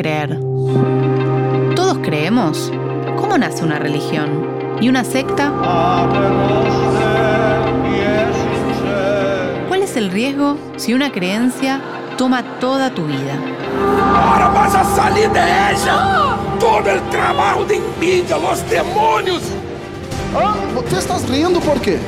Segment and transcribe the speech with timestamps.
[0.00, 0.38] creer?
[1.76, 2.72] ¿Todos creemos?
[3.18, 4.48] ¿Cómo nace una religión?
[4.80, 5.52] ¿Y una secta?
[9.68, 11.82] ¿Cuál es el riesgo si una creencia
[12.16, 13.34] toma toda tu vida?
[14.14, 16.34] Ahora vas a salir de ella.
[16.58, 19.42] Todo el trabajo de envidia, los demonios.
[20.34, 20.54] Ah,
[20.88, 21.98] ¿Te estás riendo por qué?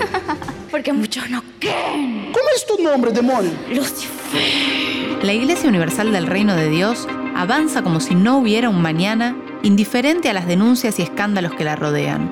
[0.70, 2.30] Porque muchos no creen.
[2.32, 3.52] ¿Cómo es tu nombre, demonio?
[3.70, 5.22] Lucifer.
[5.22, 7.06] La Iglesia Universal del Reino de Dios
[7.42, 11.74] avanza como si no hubiera un mañana, indiferente a las denuncias y escándalos que la
[11.74, 12.30] rodean.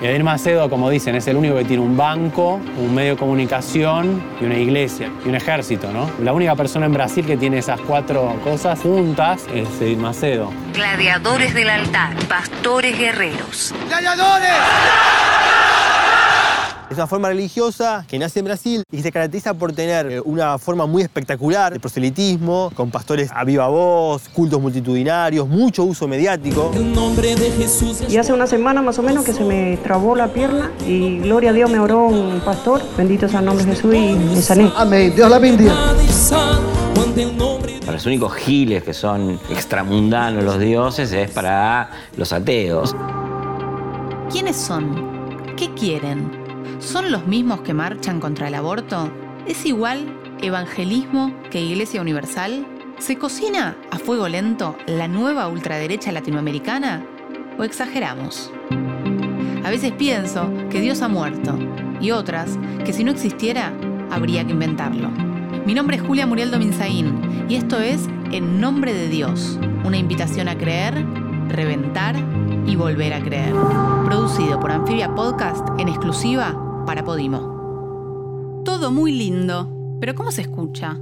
[0.00, 4.22] Edir Macedo, como dicen, es el único que tiene un banco, un medio de comunicación
[4.40, 6.08] y una iglesia y un ejército, ¿no?
[6.22, 10.52] La única persona en Brasil que tiene esas cuatro cosas juntas es Edir Macedo.
[10.72, 13.74] Gladiadores del altar, pastores guerreros.
[13.90, 15.27] Es
[16.98, 20.58] una forma religiosa que nace en Brasil y que se caracteriza por tener eh, una
[20.58, 26.72] forma muy espectacular de proselitismo, con pastores a viva voz, cultos multitudinarios, mucho uso mediático.
[28.08, 31.50] Y hace una semana más o menos que se me trabó la pierna y gloria
[31.50, 34.72] a Dios me oró un pastor, bendito sea el nombre de Jesús y me sané.
[34.76, 35.12] Amén.
[35.14, 35.74] Dios la bendiga.
[37.80, 42.94] Para los únicos giles que son extramundanos los dioses es para los ateos.
[44.30, 45.54] ¿Quiénes son?
[45.56, 46.47] ¿Qué quieren?
[46.78, 49.10] ¿Son los mismos que marchan contra el aborto?
[49.46, 52.64] ¿Es igual evangelismo que Iglesia Universal?
[52.98, 57.04] ¿Se cocina a fuego lento la nueva ultraderecha latinoamericana?
[57.58, 58.52] ¿O exageramos?
[59.64, 61.58] A veces pienso que Dios ha muerto
[62.00, 63.72] y otras que si no existiera
[64.12, 65.10] habría que inventarlo.
[65.66, 70.46] Mi nombre es Julia Muriel Dominzaín y esto es En Nombre de Dios, una invitación
[70.46, 71.04] a creer,
[71.48, 72.14] reventar
[72.66, 73.52] y volver a creer.
[74.04, 76.56] Producido por Amphibia Podcast en exclusiva
[76.88, 78.62] para Podimo.
[78.64, 80.98] Todo muy lindo, pero ¿cómo se escucha?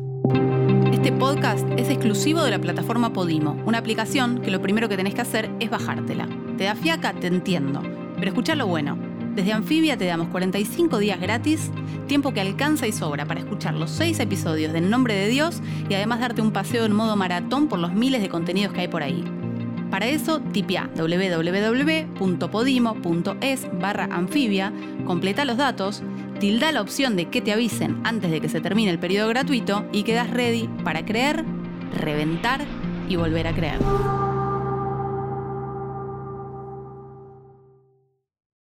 [0.90, 5.14] Este podcast es exclusivo de la plataforma Podimo, una aplicación que lo primero que tenés
[5.14, 6.28] que hacer es bajártela.
[6.58, 7.82] Te da fiaca, te entiendo,
[8.16, 8.98] pero escucha lo bueno.
[9.36, 11.70] Desde Amphibia te damos 45 días gratis,
[12.08, 15.62] tiempo que alcanza y sobra para escuchar los 6 episodios de En Nombre de Dios
[15.88, 18.88] y además darte un paseo en modo maratón por los miles de contenidos que hay
[18.88, 19.24] por ahí.
[19.90, 22.18] Para eso, tipia www.podimo.es
[23.80, 24.72] barra anfibia,
[25.04, 26.02] completa los datos,
[26.40, 29.86] tilda la opción de que te avisen antes de que se termine el periodo gratuito
[29.92, 31.44] y quedas ready para creer,
[32.00, 32.64] reventar
[33.08, 33.78] y volver a creer.